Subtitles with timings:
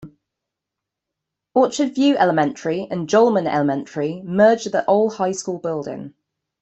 [1.53, 6.15] Orchard View Elementary and Jolman Elementary merged at the old high school building.